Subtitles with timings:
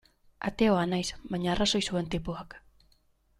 [0.49, 1.03] Ateoa naiz,
[1.33, 2.57] baina arrazoi zuen tipoak.